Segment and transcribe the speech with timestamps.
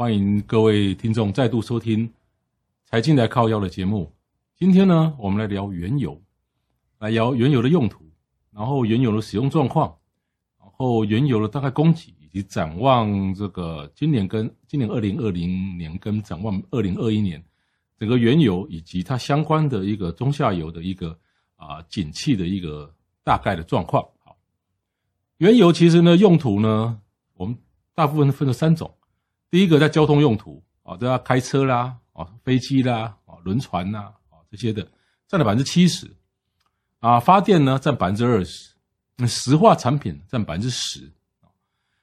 [0.00, 2.08] 欢迎各位听众再度收听
[2.86, 4.10] 《财经来靠腰》的节目。
[4.56, 6.18] 今天呢，我们来聊原油，
[7.00, 8.10] 来聊原油的用途，
[8.50, 9.94] 然后原油的使用状况，
[10.58, 17.44] 然后原油的大概供给，以及展望这个今年跟今年二零二零年跟展望二零二一年
[17.98, 21.14] 整个原油以及它相关的一个中下游的一个
[21.56, 22.90] 啊景气的一个
[23.22, 24.02] 大概的状况。
[24.24, 24.34] 好，
[25.36, 26.98] 原油其实呢用途呢，
[27.34, 27.54] 我们
[27.94, 28.90] 大部分分了三种。
[29.50, 33.98] 第一个在交通用途啊，都要开车啦，啊，飞机啦，啊，轮船呐，
[34.28, 34.86] 啊，这些的
[35.26, 36.08] 占了百分之七十，
[37.00, 38.72] 啊，发电呢占百分之二十，
[39.16, 41.10] 那石化产品占百分之十，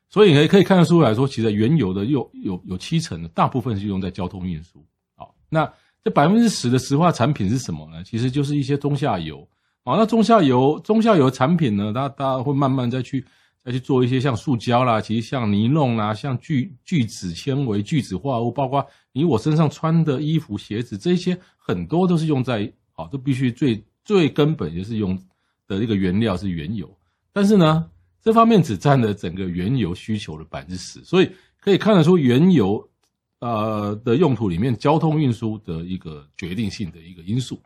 [0.09, 4.86] 所以也可以看得出来说，其实原油的有有有七成的大部分是用在交通运输。
[5.16, 5.72] 好，那
[6.03, 8.03] 这百分之十的石化产品是什么呢？
[8.03, 9.48] 其实就是一些中下游。
[9.84, 13.25] 啊，那中下游中下游产品呢，大家大家会慢慢再去。
[13.68, 25.20] 要去做一些像塑胶啦，其实像尼龙啦，像聚聚酯纤维、聚酯化合物，包括你我身上穿的衣服、鞋子这些，很多都是用在啊，都必须最最根本就是用
[25.68, 26.90] 的一个原料是原油。
[27.34, 27.90] 但是呢，
[28.24, 32.90] 这方面只占了整个原油需求的百分之十，所以可以看得出原油
[33.40, 37.62] 呃的用途里面，交通运输的一个决定性的一个因素。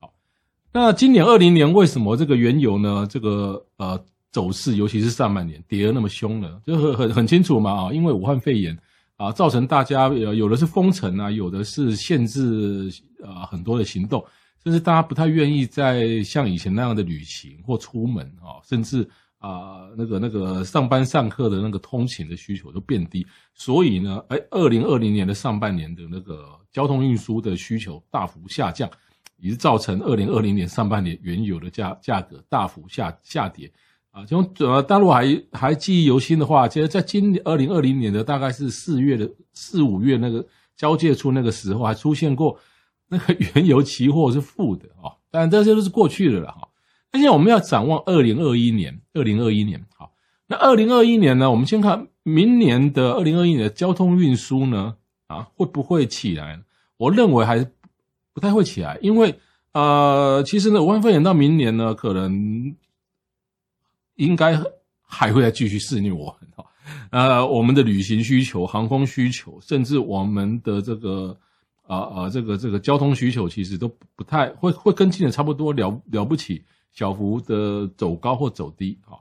[0.00, 0.10] 好，
[0.72, 3.06] 那今年二零年为什么这个原油呢？
[3.10, 4.02] 这个呃。
[4.34, 8.76] 走势，尤其是上半年跌得那么凶了，就很很很清楚嘛啊，因为武汉肺炎
[9.16, 12.90] 啊，造成大家有有的是封城啊，有的是限制
[13.24, 14.24] 啊很多的行动，
[14.64, 19.08] 甚至大家不太愿意再像以前那样的旅行或出门啊，甚至
[19.38, 23.24] 啊那个那个上班上课的那个通勤的需求都变低，
[23.54, 28.90] 所以呢，哎，二零二零年的上半年的那个交通运输的需求大幅下降，
[29.38, 33.72] 也是造成二零二零年上半年原油的价价格大幅下下跌。
[34.14, 42.56] 啊，从呃大陆还还记忆犹新的话，其实在今年二零二零年的大概是四月的四五月那个交界处那个时候，还出现过
[43.08, 46.68] 那个原油期货是负的啊，当然这些都是过去的了哈。
[47.10, 50.12] 那现在我们要展望二零二一年，二零二一年好，
[50.46, 54.94] 那二零二一年呢，我们先看明年的二零二一年的交通运输呢，
[55.26, 56.60] 啊会不会起来？
[56.98, 57.68] 我认为还
[58.32, 59.34] 不太会起来，因为
[59.72, 62.76] 呃，其实呢，武汉肺炎到明年呢，可能。
[64.16, 64.60] 应该
[65.02, 66.64] 还会再继续肆虐我们哈，
[67.10, 71.36] 呃，我们的旅行需求、航空需求，甚至我们的这个
[71.86, 79.18] 啊啊、呃呃、这个这个交通需求，其实都不太会会跟今年差不多了了不起，小幅的走高或走低哈。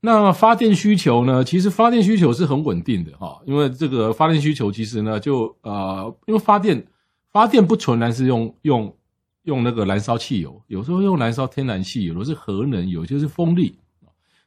[0.00, 1.44] 那发电需求呢？
[1.44, 6.86] 其实发电需求是很稳定的哈，因为这个发电需求其实呢，就呃，因为发电
[7.30, 8.96] 发电不纯然是用用。
[9.44, 13.76] 用那个燃烧汽油，有时候用燃烧天然气，有的是核能，有些是风力。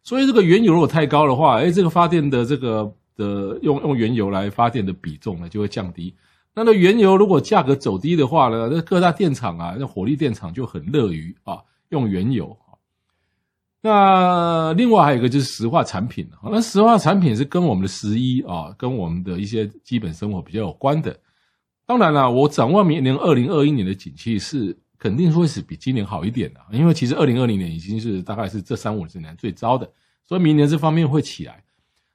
[0.03, 6.13] 所以这个原油如果太高的话，哎，这个发电的这个的用用原油来发电的比重呢就会降低。
[6.53, 11.57] 那那原油如果价格走低的话呢，那各大电厂啊，那火力电厂就很乐于啊
[11.89, 12.55] 用原油。
[13.81, 21.19] 那另外还有一个就是石化产品，那石化产品是跟我们的十一啊，跟我们的一些基本生活比较有关的。
[21.85, 24.77] 当然了，我展望明年二零二一年的景气是。
[25.05, 29.87] 肯定会是比今年好一点的，因为其实二零二零年已经是大概是这三五十年最糟的，
[30.25, 31.63] 所以明年这方面会起来。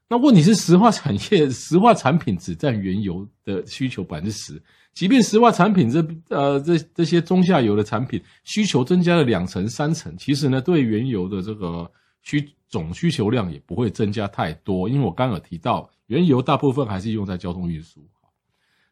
[0.08, 4.60] 那问题是石化产业、石化产品只占原油的需求百分之十，
[4.92, 11.88] 即便石化产品这呃这这些中下游的产品需求增加了两成三成，其实呢对原油的这个
[12.22, 18.04] 需总需求量也不会增加太多，因为我刚有提到原油大部分还是用在交通运输。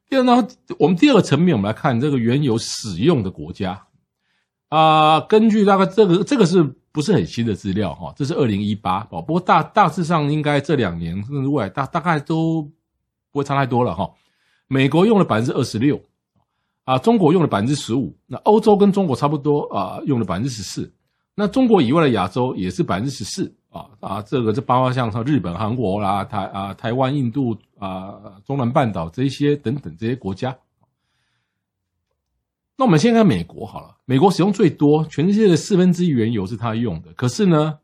[0.08, 0.46] 第二呢，
[0.78, 3.84] 我们第二个层面，我们来看这个原油使用的国家。
[4.68, 6.62] 啊、根据大概这个这个是
[6.92, 8.12] 不是很新的资料哈？
[8.16, 12.62] 这是二零一八哦，不过大大致上应该这两年甚至未来大大概都
[13.32, 14.10] 不会差太多了哈。
[14.66, 15.98] 美国用了百分之二十六，
[16.84, 20.92] 啊，中国用了百分之十五，那欧洲跟中国差不多啊，用了百分之十四，
[21.34, 28.14] 那中国以外的亚洲也是百分之十四啊啊，这个就包括像日本、韩国啦、台啊、台湾、印度啊、
[28.44, 30.54] 中南半岛这些等等这些国家。
[32.78, 37.12] 那我们先看美国好了，美国使用最多，全世界的四分之一原油是它用的。
[37.14, 37.76] 可是呢，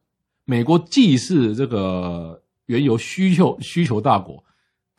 [0.44, 4.44] 美国既是这个原油需求需求大国，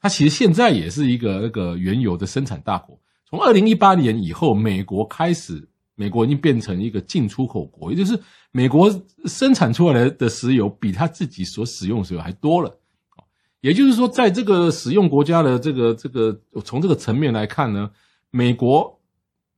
[0.01, 2.99] 它其实现在也是一个那个原油的生产大国。
[3.29, 5.65] 从二零一八年以后，美国开始，
[5.95, 8.19] 美国已经变成一个进出口国，也就是
[8.51, 8.93] 美国
[9.23, 12.77] 生产出来的石油比他自己所使用的石油还多了。
[13.61, 17.89] 也就是说，在这个使用国家的这个这个从这个层面来看呢，
[18.29, 18.99] 美国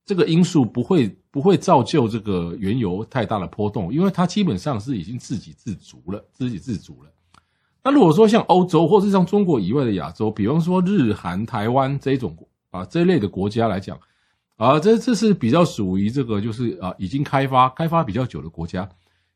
[0.07, 7.11] 这个因素不会不会造就这个原油太大的波动，因为它基本上是已经自给自足了，自给自足了。
[7.83, 12.35] 那如果说像欧洲或是像中国以外的亚洲，比方说日韩台湾这种
[12.71, 13.99] 啊这一类的国家来讲，
[14.55, 18.89] 啊这这是比较属于这个就是啊已经开发开发比较久的国家。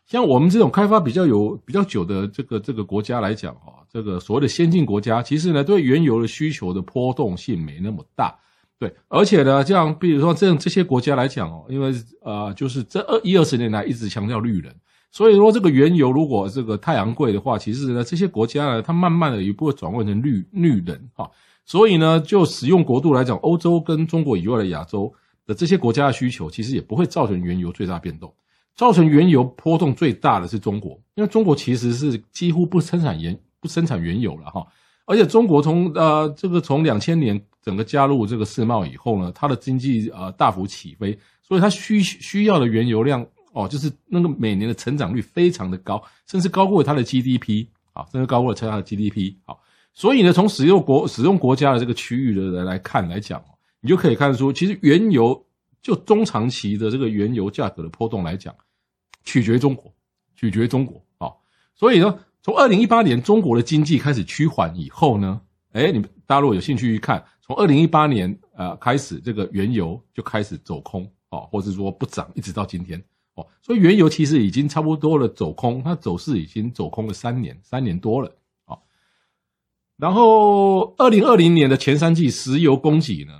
[0.06, 8.34] 像我们这种开发比较有比较久的这个这个国家来讲啊，这个所谓的先进国家，其实呢对原油的需求的波动性没那么大，
[8.81, 11.94] 对，而且呢，像比如说这样这些国家来讲哦，因为
[12.24, 14.74] 呃就是这二一二十年来一直强调绿能。
[15.12, 21.30] 所以说，这个原油如果这个太阳贵的话，其实呢，这些国家呢，它慢慢的也不会转换成绿绿能哈。
[21.63, 25.13] 所以呢，就使用国度来讲，欧洲跟中国以外的亚洲
[25.45, 28.34] 的这些国家的需求，其实也不会造成原油最大变动。
[28.75, 34.66] 造成原油波动最大的是中国，因为中国其实是几乎不生产原不生产原油了哈。
[35.06, 43.25] 而且中国从呃这个从两千年整个加入这个世贸以后呢，它的经济呃大幅起飞，所以它需需要的原油量。
[43.54, 49.54] 哦，就是那个每年的成长率非常的高，甚至高过它的 GDP 啊，甚至高过了它的 GDP 啊。
[49.94, 53.44] 所以呢，从使用国使用国家的这个区域的人来看来讲，
[53.81, 55.46] 你就可以看出，其实原油
[55.81, 58.56] 就中长期的这个原油价格的波动来讲，
[59.25, 59.94] 取决于中国，
[60.34, 61.30] 取决于中国啊。
[61.75, 65.42] 所以呢，从二零一八年中国的经济开始趋缓以后呢，
[65.74, 72.98] 哎，你们大家如果有兴趣去看，从二零一八年呃开始，这个原油就开始走空啊，或者说不涨，一直到今天。
[73.36, 78.33] 哦，所以原油其实已经差不多了，走空，它走势已经走空了三年，三年多了
[78.63, 78.77] 啊。
[79.98, 83.33] 然后，二零二零年的前三季石油供给呢，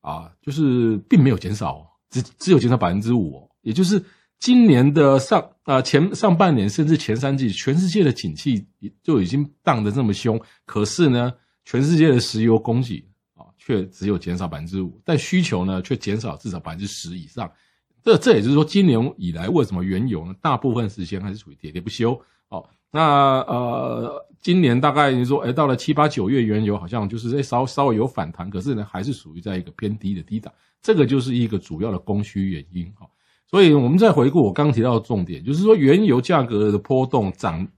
[0.00, 4.02] 啊，就是并没有减少，只只有减少百分之五，也就是
[4.38, 8.66] 今年的上啊前上半年甚至前三季，全世界的景气
[9.02, 11.34] 就已经荡得这么凶，可是呢，
[11.66, 13.04] 全世界的石油供给
[13.60, 17.48] 却只有减少百分之五，但需求呢却减少至少百分之十以上。
[18.02, 20.34] 这这也就是说，今年以来为什么原油呢？
[20.40, 22.18] 大部分时间还是属于跌跌不休。
[22.48, 30.50] 哦，那呃，今年大概你说，哎，到了七八九月，原油好像就是哎稍稍微有反弹，可是呢，还是属于在一个偏低的低档。
[30.80, 32.90] 这个就是一个主要的供需原因。
[32.98, 33.06] 哈，
[33.46, 37.68] 所以我们再回顾我刚提到的重点，就是说原油价格的波动涨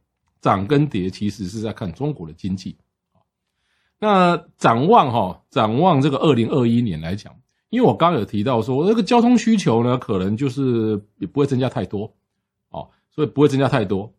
[0.40, 2.76] 涨跟跌，其实是在看中国的经济。
[4.02, 7.32] 那展望哈，展望这个二零二一年来讲。
[7.70, 12.12] 因为我刚刚有提到说，那个交通需求呢，可能就是也不会增加太多，
[12.70, 14.12] 哦，所以不会增加太多。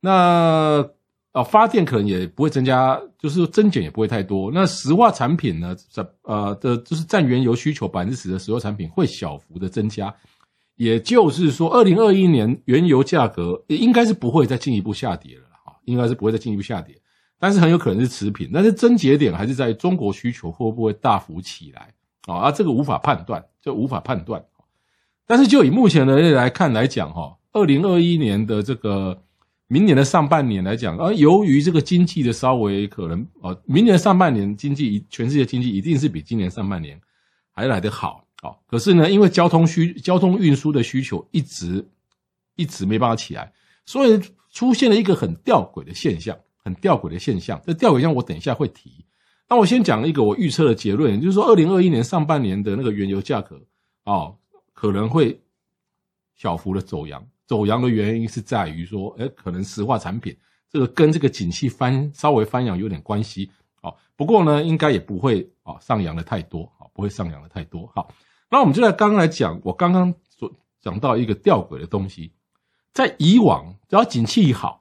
[0.00, 0.84] 那
[1.30, 4.50] 啊，发电可能也不会增加，就是增减也不会太多。
[4.50, 10.12] 那石化产品呢，这呃的，就是占原油需求百分之十的石油产品会小幅的增加。
[10.74, 17.00] 也就是说，二零二一年原油价格应该是不会再进一步下跌了哈，应该是不会再进一步下跌，
[17.40, 18.50] 但是很有可能是持平。
[18.54, 21.92] 但是症结点还是在中国需求会不会大幅起来。
[22.26, 24.44] 啊，这个无法判断，就无法判断。
[25.26, 29.20] 但是就以目前的来看来讲，哈，二零二一年的这个
[29.68, 37.00] 明年的上半年来讲，啊，由于这个经济的稍微可能，啊，明年上半年经济，全世界经济一定是比今年上半年
[37.52, 41.88] 还来得好，啊，可是呢，因为交通需交通运输的需求一直
[42.54, 43.50] 一直没办法起来，
[43.86, 44.20] 所以
[44.50, 47.60] 出现了一个很吊诡的现象，很吊诡的现象。
[47.66, 49.04] 这吊诡现象我等一下会提。
[49.48, 53.60] 那我先讲一个我预测的结论，就是说，二零二一年上半年的那个原油价格
[54.04, 54.32] 啊，
[54.72, 55.42] 可能会
[56.36, 57.26] 小幅的走扬。
[57.46, 60.36] 走扬的原因是在于说，哎，可能石化产品
[60.70, 63.50] 这个跟这个景气翻稍微翻扬有点关系
[63.80, 63.92] 啊。
[64.14, 67.90] 不过呢，应该也不会啊上扬的太多啊，不会上扬的太多。
[67.92, 68.08] 好，
[68.48, 70.48] 那我们就在刚刚来讲，我刚刚所
[70.80, 72.32] 讲到一个吊诡的东西，
[72.92, 74.79] 在以往只要景气一好，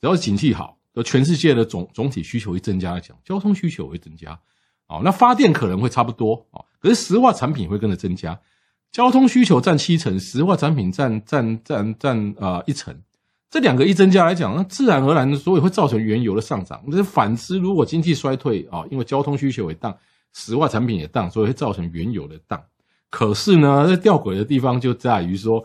[0.00, 0.76] 只要景气好。
[1.02, 4.38] 全世界的总总体需求会增加来讲，交通需求会增加，
[4.86, 8.38] 哦，那发电可能会差不多，哦，可是石化产品会跟着增加，
[8.92, 12.94] 交通需求占七成，石化产品占占占占呃一成，
[13.48, 16.82] 这两个一增加来讲，那自然而然的，所以会造成原油的上涨。
[16.88, 19.96] 但是反之，如果经济衰退啊，因为交通需求也荡，
[20.34, 22.62] 石化产品也荡，所以会造成原油的荡。
[23.08, 25.64] 可是呢，这吊诡的地方就在于说，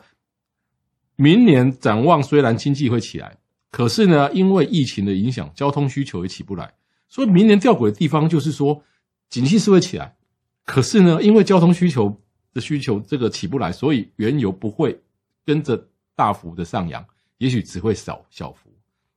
[1.17, 3.35] 明年展望虽然经济会起来。
[3.75, 6.73] 可是呢，因为疫情的影响，交通需求也起不来，
[7.09, 8.81] 所以明年吊轨的地方就是说，
[9.29, 10.15] 景气是会起来，
[10.63, 12.17] 可是呢，因为交通需求
[12.53, 14.97] 的需求这个起不来，所以原油不会
[15.45, 17.05] 跟着大幅的上扬，
[17.37, 18.69] 也许只会少小幅。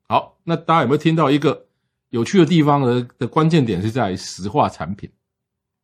[0.09, 1.69] 好，那大家有没有听到一个
[2.11, 3.09] 有趣的地方呢？
[3.17, 5.09] 的关键点是在石化产品。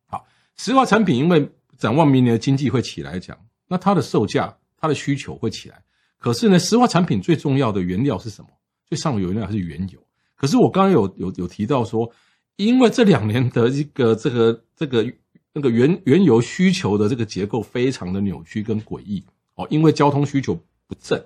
[0.07, 0.27] 好，
[0.57, 3.37] 石化产品因为展望明年的经济会起来讲，
[3.69, 5.81] 那它的售价、它的需求会起来。
[6.19, 8.49] 可是呢，石化产品最重要的原料是什么？
[8.85, 9.99] 最上游原料还是原油。
[10.35, 12.11] 可是我刚刚有有有提到说，
[12.57, 15.05] 因为这两年的一个这个这个
[15.53, 19.23] 那个原原油需求的这个结构非常的扭曲跟诡异
[19.55, 20.53] 哦，因为交通需求
[20.87, 21.25] 不振，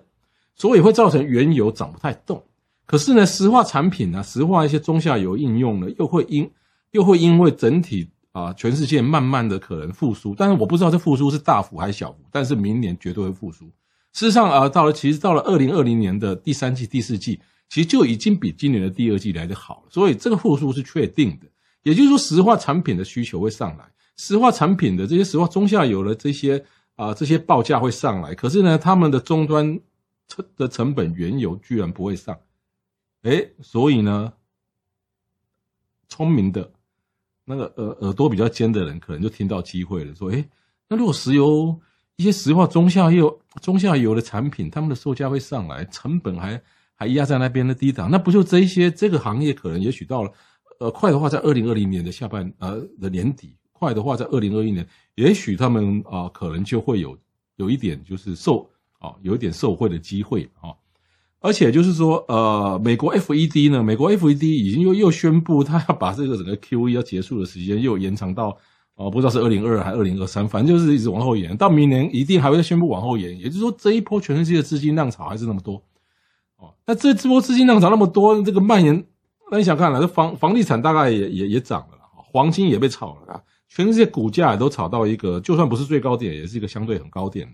[0.56, 2.44] 所以会造成原油涨不太动。
[2.86, 6.50] 可是呢，石化产品呢，石化一些中下游应用呢，又会因
[6.92, 13.70] 又会因为整体啊，全世界慢慢的可能复苏，但是我不知道这复苏是大幅还是小幅，但是明年绝对会复苏。
[14.12, 17.40] 事实上啊，到了其实到了二零二零年的第三季、第四季，
[17.70, 21.48] 其实就已经比今年的第二季来得好，所以这个复苏是确定的。
[21.84, 23.86] 也就是说，石化产品的需求会上来，
[24.18, 29.80] 石化产品的这些石化中下游的这些啊这些报价会上来，可是呢，他们的终端
[30.58, 32.38] 的成本原油居然不会上。
[33.22, 34.34] 诶，所以呢，
[36.08, 36.72] 聪明的
[37.46, 40.50] 那个耳耳朵比较尖的人，可能就听到机会了，说：“哎，
[40.88, 41.80] 那如果石油
[42.20, 46.62] 一些石化中下游中下游的产品，他们的售价会上来，成本还
[46.94, 50.32] 还压在那边的低档，那不就这些这个行业可能也许到了，
[50.82, 54.86] 呃，快的话在二零二零年的下半呃的年底，快的话在二零二一年，
[55.16, 57.18] 也许他们啊、呃、可能就会有
[57.56, 60.76] 有一点就是受啊、有一点受惠的机会啊。”
[61.40, 68.58] 而且就是说，呃，美国 FED 呢，美国 FED 已经又又宣布，他要把这个整个 QE 要结束的时间又延长到，
[69.00, 73.40] 哦、不知道是二零二二还是二零二三，反正就是一直往后延，到明年一定还会再宣布往后延。
[73.40, 75.82] 也就是说，这一波全世界的资金浪潮还是那么多，
[76.58, 79.06] 哦，那这这波资金浪潮那么多，这个蔓延，
[79.50, 87.54] 那你想看了，这房房地产大概也也也涨了，黄金也被炒了，全世界股价也都炒到一个，就算不是最高点，也是一个相对很高点的。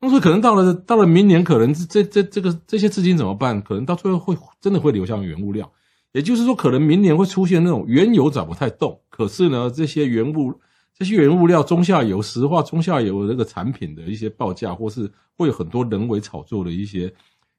[0.00, 3.60] 那说可能到了到了明年，可能这这这个这些资金怎么办？
[3.60, 5.70] 可能到最后会真的会流向原物料，
[6.12, 10.52] 也就是说，可能明年会出现那种原油涨不太动，可是呢，这些原物
[10.94, 17.12] 这些原物料中下游石化中下游的这个产品的一些报价，或是会有很多人为炒作的一些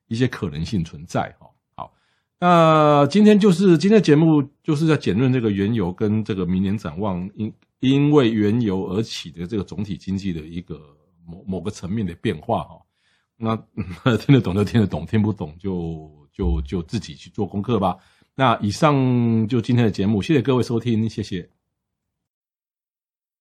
[0.07, 1.47] 一些可能性存在哈。
[1.75, 1.93] 好，
[2.39, 10.79] 那今天就是今天的节目就是在简论这个原油跟这个明年展望，因因为原油而起的这个总体经济的一个。
[11.29, 12.81] 某某个层面的变化哈，
[13.37, 13.55] 那
[14.17, 17.95] 听得懂就听得懂，听不懂就就就自己去做功课吧。
[18.39, 21.45] 那以上就今天的节目，谢谢各位收听，谢谢。